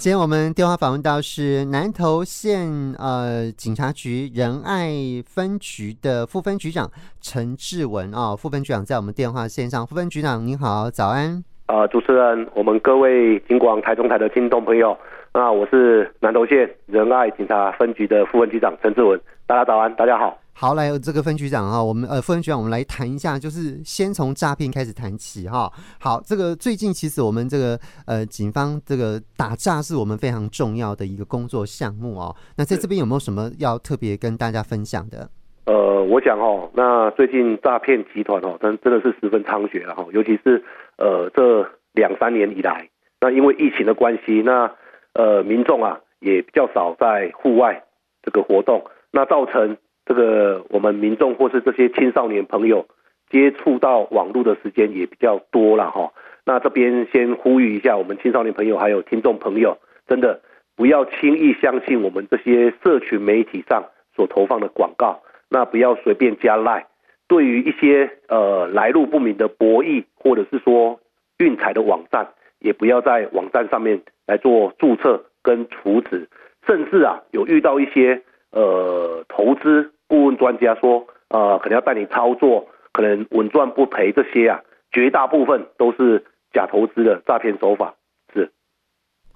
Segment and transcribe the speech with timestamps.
[0.00, 4.92] 今天我们电话访问到是南投县呃警察局仁爱
[5.26, 6.88] 分局的副分局长
[7.20, 11.42] 陈志文啊、哦，副分局长在我们电话线上，副分局长您好，早安。
[11.66, 14.96] 呃，主持人，我们各位警广台中台的听众朋友，
[15.34, 20.38] 那我是南投县仁爱警察分局的副分局长陈志文，大家早安，大家好。
[20.60, 25.72] 好，来这个分局长哈，我们呃分局长，我们来谈一下，就是先从诈骗开始谈起哈。
[26.00, 32.34] 好，这个最近其实我们这个呃警方这个打诈是我们非常重要的一个工作项目哦。
[32.56, 35.30] 那在这边有没有什么要特别跟大家分享的？
[35.66, 40.60] 呃，我讲哦，那最近诈骗集团哦，真真的是十分猖獗了哈，尤其是
[40.96, 42.90] 呃这两三年以来，
[43.20, 44.72] 那因为疫情的关系，那
[45.12, 47.84] 呃民众啊也比较少在户外
[48.24, 48.82] 这个活动，
[49.12, 49.76] 那造成。
[50.08, 52.86] 这个我们民众或是这些青少年朋友
[53.28, 56.10] 接触到网络的时间也比较多了哈。
[56.46, 59.76] 那这边先呼吁一下我们青少年朋友还有听众朋友，
[60.06, 60.40] 真的
[60.74, 63.84] 不要轻易相信我们这些社群媒体上
[64.16, 66.86] 所投放的广告，那不要随便加赖。
[67.28, 70.98] 对于一些呃来路不明的博弈或者是说
[71.36, 72.26] 运彩的网站，
[72.60, 76.26] 也不要在网站上面来做注册跟储值，
[76.66, 79.92] 甚至啊有遇到一些呃投资。
[80.08, 84.58] 顾问专家说，呃，可能要带你操作，可能稳赚不赔，这些啊，
[84.90, 87.94] 绝大部分都是假投资的诈骗手法。
[88.32, 88.50] 是，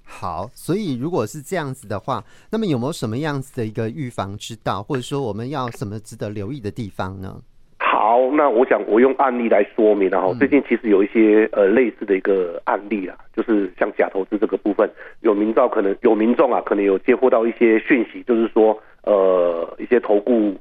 [0.02, 7.36] 好，所以如果是这样子的话，那么有没有什么样子的一个预防之道，或者说我们要什么值得留意的地方呢？
[7.78, 18.80] 好，那我想我用案例来说明，然后最近其实有一些呃类似的一个案例啊，就是像假投资这个部分，有民众可能有民众啊，可能有接获到一些讯息，就是说。
[19.04, 20.54] 呃，一些投顾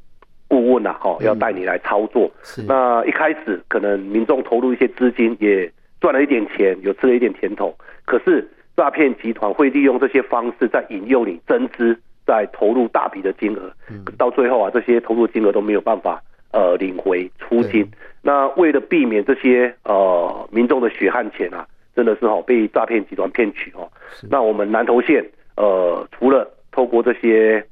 [0.51, 2.29] 顾问呐、啊，哈，要带你来操作。
[2.43, 2.61] 是。
[2.63, 5.71] 那一开始可能民众投入一些资金，也
[6.01, 7.73] 赚了一点钱，有吃了一点甜头。
[8.03, 13.71] 可是诈骗集团会利用这些方式，在引诱你增资，在投入大笔的金额。
[13.89, 14.03] 嗯。
[14.17, 17.89] 到最后啊，这些投入金额都没有办法呃领回出金。
[18.21, 23.89] 那为了避免这些呃民众的血汗钱啊，真的是哈被诈骗集团骗取哦。
[24.29, 25.25] 那我们南投县
[25.55, 27.65] 呃，除了透过这些。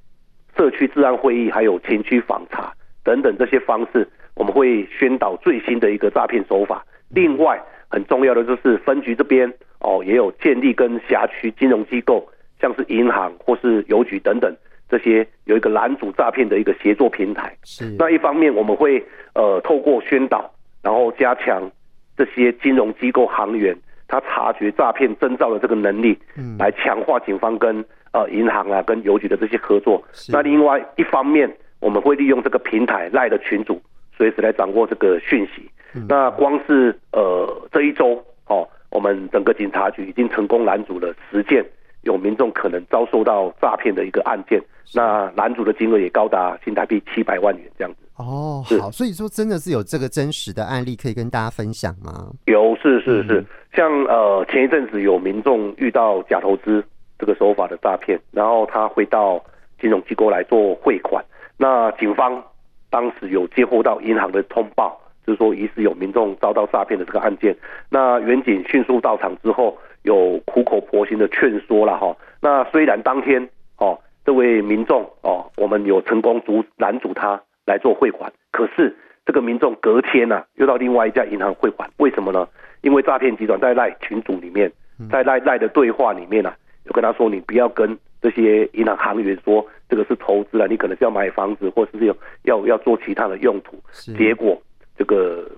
[0.60, 2.70] 社区治安会议，还有前区访查
[3.02, 4.06] 等等这些方式，
[4.36, 6.86] 我们会宣导最新的一个诈骗手法。
[7.08, 9.50] 另外，很重要的就是分局这边
[9.80, 12.28] 哦，也有建立跟辖区金融机构，
[12.60, 14.54] 像是银行或是邮局等等
[14.90, 17.56] 这些有一个拦阻诈骗的一个协作平台。
[17.64, 17.96] 是。
[17.98, 19.02] 那一方面，我们会
[19.36, 20.52] 呃透过宣导，
[20.84, 21.72] 然后加强
[22.18, 23.74] 这些金融机构行员
[24.10, 27.86] 他察觉诈骗征兆的这个能力，嗯，来强化警方跟。
[28.12, 30.04] 呃，银行啊，跟邮局的这些合作。
[30.30, 31.48] 那另外一方面，
[31.80, 33.80] 我们会利用这个平台赖的群组，
[34.18, 35.70] 随时来掌握这个讯息。
[35.94, 41.64] 嗯、那光是呃这一周哦，我们整个警察局已经成功拦阻了十件
[42.02, 44.60] 有民众可能遭受到诈骗的一个案件。
[44.96, 47.98] 那拦阻的金额也高达新台币七百万元这样子。
[48.16, 52.32] 哦，好，所以说真的是有这个真实的案例可以跟大家分享吗？
[52.46, 56.84] 有，是是是，嗯、像呃前一阵子有民众遇到假投资。
[57.20, 59.44] 这个手法的诈骗，然后他会到
[59.80, 61.24] 金融机构来做汇款。
[61.58, 62.42] 那警方
[62.90, 67.56] 当时有接获到银行的通报，就是说疑似有民众遭到诈骗的这个案件。
[67.90, 72.16] 那员警迅速到场之后，有苦口婆心的劝说了哈。
[72.42, 82.48] 那虽然当天哦，这位民众哦，我们有成功阻拦阻他来做汇款，可是这个民众隔天呢、啊，又到另外一家银行汇款，为什么呢？
[82.82, 84.72] 因为诈骗集团在赖群组里面，
[85.12, 86.56] 在赖赖的对话里面呢、啊。
[86.86, 93.78] 就跟他说，你不要跟这些银行行员说这个是投资了，你可能是要买房子，或者是要要要做其他的用途。
[94.18, 94.62] 结果
[94.98, 95.50] 这个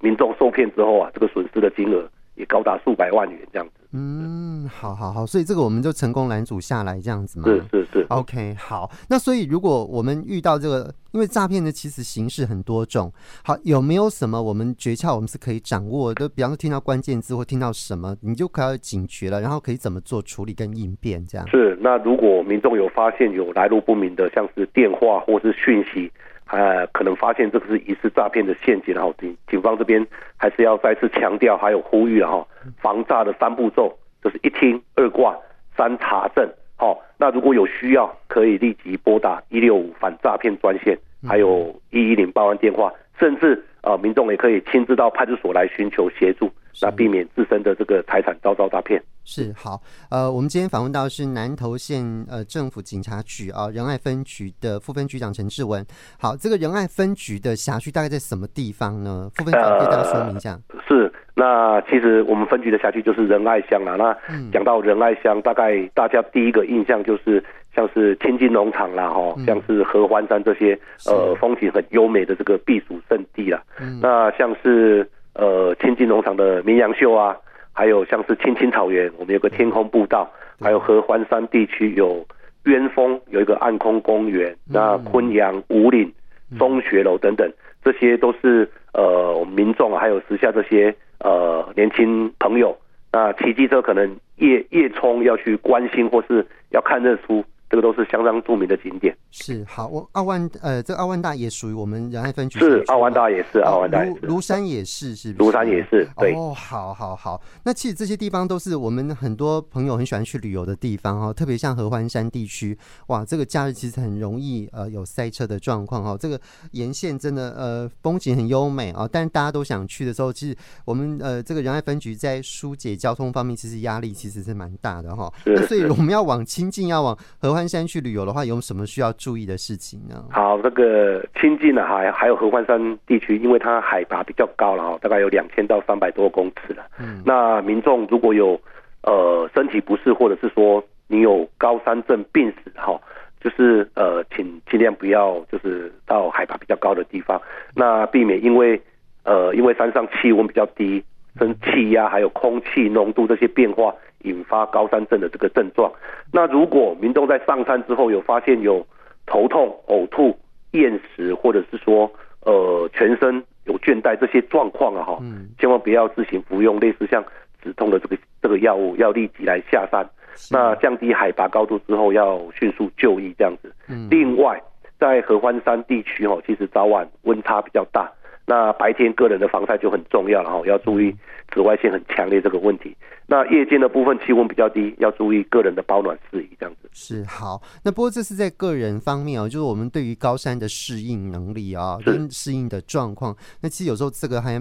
[0.00, 3.72] 民众受骗之后啊，这个损失的金额也高达数百万元这样子。
[3.92, 7.48] 嗯，好好好，所以这个我们就成功拦阻下来这样子嘛。
[7.48, 8.06] 是是是。
[8.10, 8.90] OK，好。
[9.08, 13.10] 那所以如果我们遇到这个，因为诈骗呢其实形式很多种，
[13.42, 16.28] 好，有没有什么我们诀窍我们是可以掌握的？
[16.28, 21.48] 比方说听到关键字或听到什么，你就可要警觉了，然后可以怎么做处理跟应变这样？
[21.48, 21.76] 是。
[21.80, 26.12] 那如果民众有发现有来路不明的，像是电话或是讯息，
[26.50, 30.06] 呃，可能发现这个是疑似诈骗的陷阱，然后警警方这边
[30.36, 32.46] 还是要再次强调，还有呼吁哈。
[32.80, 35.36] 防诈的三步骤就是一听、二挂、
[35.76, 36.48] 三查证。
[36.76, 40.96] 好，那如果有需要，可以立即拨打一六五反诈骗专线，
[41.28, 49.02] 还有一一零报案电话，甚至呃，民众也可以亲自到派出所来寻求协助，那避免自身的这个财产遭到诈骗。
[49.24, 49.80] 是好，
[50.10, 55.84] 呃，我们今天访问到的是南投县呃政府警察局啊仁爱分局的副分局长陈志文。
[56.18, 59.30] 好，这个仁爱分局的辖区大概在什么地方呢？
[59.34, 60.58] 副分局长可以大家说明一下。
[60.68, 61.12] 呃、是。
[61.34, 63.94] 那其实我们分局的辖区就是仁爱乡啦。
[63.94, 67.40] 那讲到仁爱乡，大概大家第一个印象就是
[67.76, 70.76] 像是天津农场啦，哈，像是合欢山这些
[71.06, 73.62] 呃风景很优美的这个避暑胜地啦。
[74.02, 75.08] 那像是
[75.38, 77.34] 呃清境农场的绵羊秀啊，
[77.72, 80.30] 还有像是青青草原，我们有个天空步道，
[80.60, 82.26] 还有合欢山地区有
[82.64, 86.12] 鸢峰，有一个暗空公园，那昆阳五岭
[86.58, 87.50] 中学楼等等，
[87.82, 90.94] 这些都是呃我们民众啊，还有时下这些。
[91.20, 92.78] 呃，年轻朋友，
[93.10, 97.44] 那骑机车可能夜夜冲要去关心，或是要看日出。
[97.70, 99.16] 这个都是相当著名的景点。
[99.30, 102.58] 是好，我奥万呃，这奥万大也属于我们仁爱分局。
[102.58, 104.20] 是奥万大也是，奥万大也是。
[104.26, 105.50] 庐山也是，是不是？
[105.50, 106.34] 庐山也是，对。
[106.34, 107.40] 哦，好好好。
[107.64, 112.76] 那其实这些地方都是我们很多朋友很喜欢去旅游的地方哈，特别像合欢山地区，
[113.08, 116.16] 哇，这个假日其实很容易呃有塞车的状况哈。
[116.18, 116.40] 这个
[116.72, 120.56] 沿线真的呃风景很优美啊，但是大家都想去的时候，其实
[120.86, 125.30] 我们呃这个仁爱分局在疏解交通方面，其实压力其实是蛮大的哈。
[125.44, 127.57] 那所以我们要往亲近，要往合欢。
[127.58, 130.24] 合欢山去旅游的话，有什么需要注意的事情呢？
[130.30, 136.86] 好，这个清境呢，还还有合欢山地区，因为它海拔比较高了哈，大概有两千到三百多公尺了。
[137.00, 138.58] 嗯，那民众如果有
[139.02, 142.96] 呃身体不适，或者是说你有高山症病史哈，
[143.40, 147.42] 就是呃，请尽量不要就是到海拔比较高的地方，
[147.74, 148.80] 那避免因为
[149.24, 151.02] 呃因为山上气温比较低，
[151.38, 153.94] 跟气压还有空气浓度这些变化。
[154.24, 155.88] 引发高山症的这个症状。
[156.32, 158.84] 那如果民众在上山之后有发现有
[159.26, 160.36] 头痛、呕吐、
[160.72, 165.22] 厌食，或者是说呃全身有倦怠这些状况啊，哈，
[165.56, 167.24] 千万不要自行服用类似像
[167.62, 170.04] 止痛的这个这个药物，要立即来下山。
[170.50, 173.72] 那降低海拔高度之后，要迅速就医这样子。
[174.10, 174.60] 另外，
[174.98, 178.10] 在合欢山地区哈，其实早晚温差比较大。
[178.48, 181.14] 那白天个人的防晒就很重要了哈，要注意
[181.52, 182.96] 紫外线很强烈这个问题。
[183.26, 186.88] 那夜间的部分气温比较低，要注意个人的保暖事宜这样子。
[186.94, 193.36] 是好，那不过这是在个人方面哦，就是我们对于高山的适应能力啊，跟适应的状况。
[193.60, 194.58] 那其实有时候这个还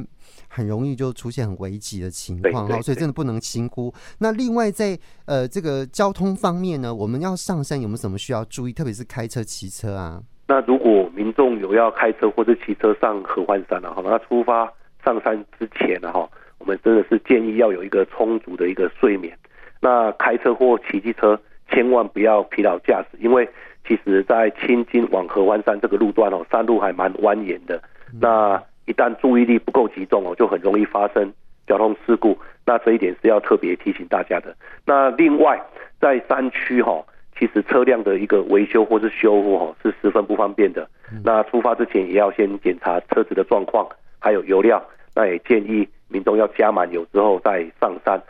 [0.50, 3.94] 很容易就出现很危急的情况哈，所以真的不能轻忽。
[4.20, 8.74] 那另外在呃这个交通方面呢，我们要上山有没有什么需要注意？
[8.74, 10.22] 特别是开车、骑车啊。
[10.50, 14.72] 那如果民众有要开车或者骑车上合欢山了哈，那出发
[15.04, 19.38] 上山之前呢哈，我们真的是建议要有一个充足的一个睡眠。
[19.82, 21.38] 那开车或骑机车
[21.70, 23.48] 千万不要疲劳驾驶，因为
[23.86, 27.82] 其实在青金往合欢山这个路段哦，山路还蛮蜿蜒的。
[28.22, 31.30] 那一旦注意力不够集中哦，就很容易发生
[31.68, 32.38] 交通事故。
[32.66, 34.56] 那这一点是要特别提醒大家的。
[34.86, 35.62] 那另外
[36.00, 37.04] 在山区哈。
[37.40, 40.88] 其实车辆的一个维修或是修复哦是十分不方便的。
[41.24, 43.88] 那出发之前也要先检查车子的状况，
[44.20, 44.82] 还有油量。
[45.16, 48.22] 那也建议民众要加满油之后再上山。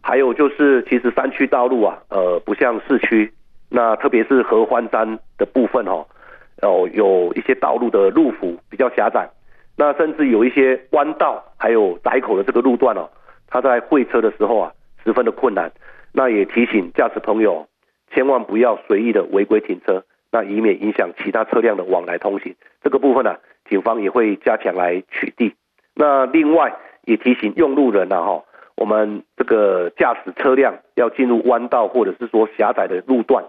[0.00, 3.32] 还有就是，其实山区道路啊，呃，不像市区。
[3.68, 6.06] 那特别是合欢山的部分哈，
[6.62, 9.28] 哦，有一些道路的路幅比较狭窄。
[9.76, 13.08] 那甚至有一些弯道，还有窄口的这个路段哦，
[13.48, 14.72] 它在会车的时候啊，
[15.04, 15.70] 十分的困难。
[16.12, 17.66] 那也提醒驾驶朋友。
[18.12, 22.54] 千万不要随意的违规停车，那以免影响其他车辆的往来通行。
[22.82, 23.38] 这个部分呢、啊，
[23.68, 25.52] 警方也会加强来取缔。
[25.94, 28.44] 那另外也提醒用路人呐，哈，
[28.76, 33.44] 我们这个驾驶车辆要进入弯道或者是说狭窄的路段，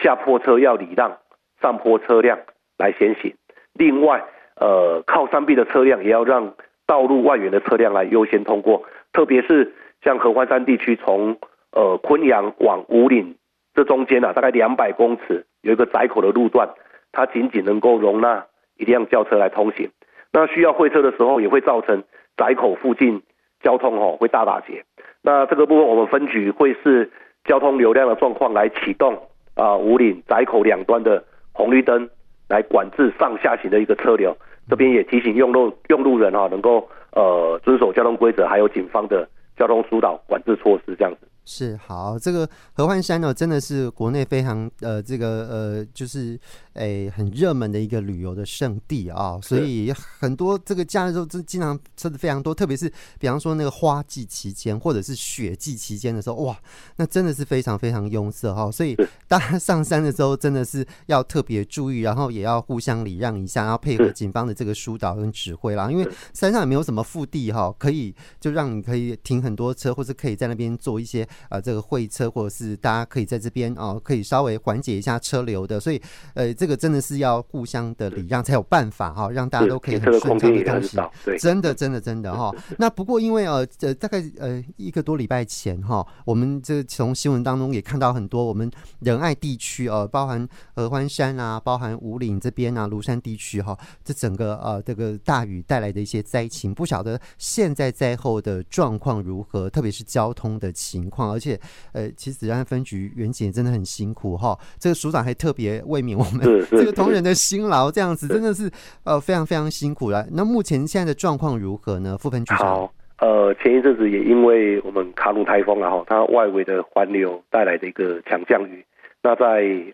[0.00, 1.18] 下坡车要礼让
[1.60, 2.38] 上坡车辆
[2.76, 3.34] 来先行。
[3.72, 4.22] 另外，
[4.56, 6.54] 呃，靠山壁的车辆也要让
[6.86, 11.38] 道路外缘的车辆来优先通过，特别是像合欢山地区，从
[11.70, 13.36] 呃昆阳往武岭。
[13.74, 16.68] 这中间啊，大概两百公尺有一个窄口的路段，
[17.10, 19.90] 它仅仅能够容纳一辆轿车来通行。
[20.32, 22.04] 那需要会车的时候，也会造成
[22.36, 23.22] 窄口附近
[23.62, 24.84] 交通哦会大打结。
[25.22, 27.10] 那这个部分我们分局会是
[27.44, 29.18] 交通流量的状况来启动
[29.54, 32.08] 啊五岭窄口两端的红绿灯
[32.48, 34.36] 来管制上下行的一个车流。
[34.68, 41.28] 这边也提醒用路用路人哈、能够呃遵守交通规则，还有警方的交通疏导管制措施这样子。
[41.44, 46.38] 是好，这个合欢山呢，真的是国内非常呃，这个呃，就是
[46.74, 56.56] 诶很热门的一个旅游的圣地啊，所以很多这个假日都经常车子非常多，特别是比方说那个花季期间或者是雪季期间的时候，哇，
[56.96, 58.96] 那真的是非常非常拥塞哈，所以
[59.28, 71.26] 大家 上山的时候真的是要特别注意，然后也要互相礼让一下，然后配合警方的这个疏导跟指挥啦，因为山上也没有什么腹地哈，可以就让你可以停很多车，或者可以在那边做一些。
[71.48, 76.00] 啊，这个会车或者是大家可以在这边啊，可以稍微缓解一下车流的，所以
[76.34, 80.96] 呃，这这个真的是要互相的礼让才有办法哈，让大家都可以很顺畅的东西。
[81.24, 82.54] 对，真的真的真的哈。
[82.78, 108.70] 那不过因为呃呃大概呃一个多礼拜前哈，我们这从新闻当中也看到很多我们仁爱地区呃，包含合欢山啊，包含五岭这边啊，庐山地区哈，这整个呃这个大雨带来的一些灾情，不晓得现在灾后的状况如何，特别是交通的情况，而且呃其实仁安分局员警真的很辛苦哈，这个署长还特别为免我们这个同仁的辛劳，这样子真的是
[109.04, 110.26] 呃非常非常辛苦了。
[110.32, 112.16] 那目前现在的状况如何呢？
[112.18, 112.58] 副分局长。
[112.58, 118.84] 好，呃，前一阵子也因为我们卡努台风啊，哈，它外围的环流带来的一个强降雨。
[119.22, 119.44] 那在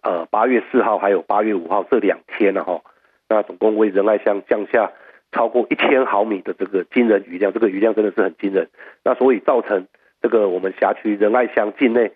[0.03, 2.81] 呃八月四号还有八月五号这两天呢，哈，
[3.29, 4.91] 那总共为仁爱乡降下
[5.33, 8.67] 超过一千毫米的这个惊人雨量，这个雨量真的是很惊人。
[9.05, 9.87] 那所以造成
[10.23, 12.11] 这个我们辖区仁爱乡境内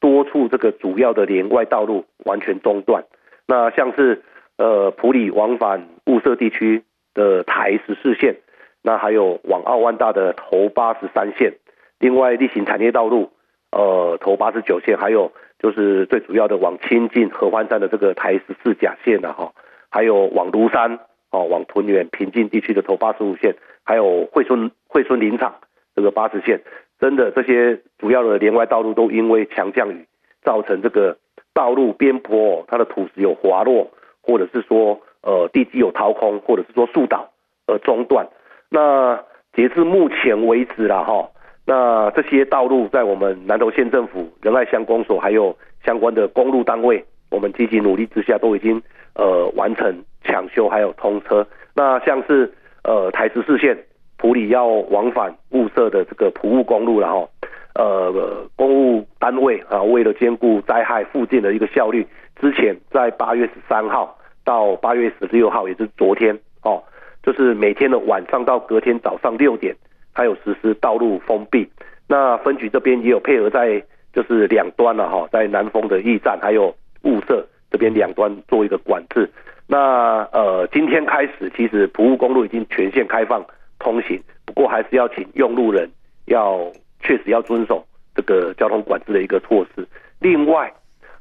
[0.00, 3.04] 多处这个主要的连外道路完全中断。
[3.48, 4.22] 那像是
[4.58, 6.82] 呃埔里往返雾社地区
[7.14, 8.36] 的台十四线，
[8.82, 11.54] 那还有往澳万大的头八十三线，
[12.00, 13.30] 另外例行产业道路
[13.70, 19.52] 呃头八十九线，还有就是最主要的往清境合欢山的这个台十四甲线的哈，
[19.90, 20.98] 还有往庐山
[21.30, 25.54] 哦往屯园平静地区的头八十五线，还有惠春惠春林场
[25.94, 26.60] 这个八十线，
[26.98, 30.06] 真的这些主要的连外道路都因为强降雨
[30.42, 31.16] 造成这个。
[31.56, 33.88] 道路边坡，它的土石有滑落，
[34.20, 37.30] 或者是说，呃，地基有掏空，或者是说树倒
[37.66, 38.28] 而中断。
[38.68, 39.18] 那
[39.54, 41.30] 截至目前为止啦，哈，
[41.64, 48.82] 那这些道路在我们南投县政府仁爱乡公所还有相关的公路单位，我们积极努力之下，都已经
[49.14, 51.46] 呃完成抢修还有通车。
[51.74, 52.52] 那像是
[52.84, 53.74] 呃台十四线
[54.18, 57.26] 埔里要往返雾社的这个埔雾公路，然后。
[57.78, 62.06] 呃，公务单位啊，为了兼顾灾害附近的一个效率，
[62.40, 66.82] 之前在八月十三号到八月十六号，也就是昨天哦，
[67.22, 69.76] 就是每天的晚上到隔天早上六点，
[70.14, 71.68] 还有实施道路封闭。
[72.08, 73.82] 那分局这边也有配合在
[74.14, 79.30] 就是两端了哈，在南丰的驿站还有雾社这边两端做一个管制。
[79.66, 83.44] 那呃，今天开始，其实埔雾公路已经全线开放
[83.78, 85.90] 通行，不过还是要请用路人
[86.24, 86.72] 要。
[87.06, 87.84] 确实要遵守
[88.16, 89.86] 这个交通管制的一个措施。
[90.18, 90.72] 另外，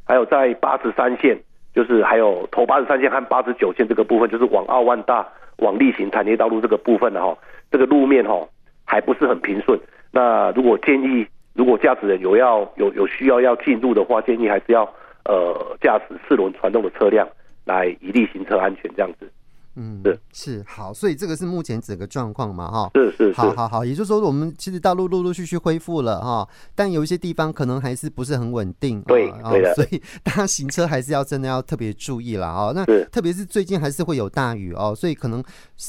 [0.03, 1.37] 还有在八十三线，
[1.75, 5.27] 就是还有头八十三线和八十九线这个部分，就是往澳万大、
[5.57, 7.37] 往例行产业道路这个部分的哈，
[7.69, 8.47] 这个路面哈
[8.83, 9.79] 还不是很平顺。
[10.11, 14.83] 那如果建议，如果驾驶人有要有有需要要进入的话，建议还是要
[15.25, 17.27] 呃驾驶四轮传动的车辆
[17.63, 19.29] 来以利行车安全这样子。
[19.77, 32.71] 嗯，是是好，所以这个是目前整个状况嘛，哈，是是，是，好好好，也就是说，我们其实道路陆陆续续恢复了哈，但有一些地方可能还是不是很稳定，对，对的，所以大家行车还是要真的要特别注意了哦。
[32.73, 35.43] 那特别是最近还是会有大雨哦，所以可能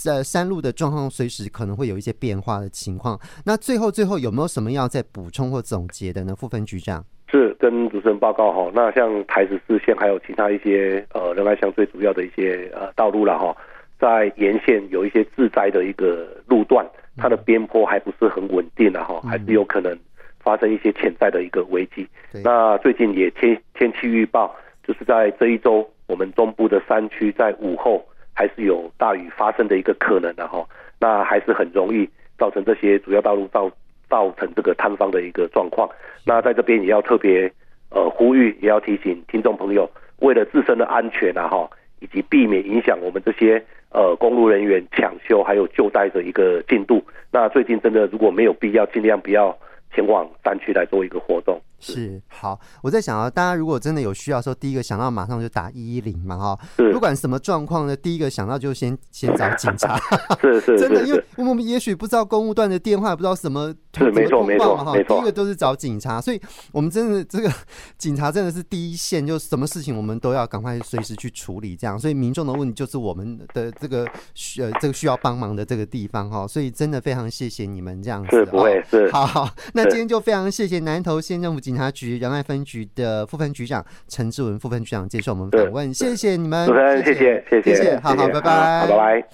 [0.06, 3.18] 呃山路的状况随时可能会有一些变化的情况。
[3.44, 6.34] 那最后最后有没有什么要再补充或总结的呢？
[6.34, 13.56] 副分局长是跟主持人报告哈，那像台十四线还有其他一些呃仁爱乡最主要的一些呃道路了哈。
[13.98, 16.86] 在沿线有一些自灾的一个路段，
[17.16, 19.98] 它的边坡还不是很稳定的哈，还是有可能
[20.38, 22.06] 发生一些潜在的一个危机。
[22.44, 24.54] 那最近也天天气预报，
[24.86, 30.62] 就是在这一周，我们中部的山区在午后还是有大雨发生的一个可能的哈。
[31.00, 32.06] 那还是很容易
[32.38, 33.70] 造成这些主要道路造
[34.10, 35.88] 造成这个塌方的一个状况。
[36.26, 37.50] 那在这边也要特别
[37.90, 43.64] 呃呼吁，也要提醒听众朋友，为了自身的安全啊哈，以及避免影响我们这些。
[43.96, 47.02] 呃，公路人员抢修还有救灾的一个进度。
[47.32, 49.56] 那最近真的如果没有必要，尽量不要
[49.94, 51.58] 前往山区来做一个活动。
[51.78, 56.58] 是好，我在想啊，大家如果真的有需要的时候，第一个想到马上就打一一零嘛，哈，
[56.92, 59.98] 不管什么状况呢，第一个想到就先先找警察，
[60.40, 66.40] 是是，是， 真的，因为我们也许不知道公务段的电话，不知道什么是没错没错哈，第一个都是找警察，所以
[66.72, 67.52] 我们真的这个
[67.98, 79.10] 警察真的是第一线，就什么事情我们都要赶快随时去处理，这样，所以民众的问题就是我们的这个需呃这个需要帮忙的这个地方哈，所以真的非常谢谢你们这样子，是不会是。
[79.10, 89.28] 好，好，那今天就非常谢谢南投县政府警察局仁爱分局的副分局长陈志文副分局长接受我们访问，谢谢你们，主持人谢谢谢谢，谢谢，好好，拜拜，拜拜。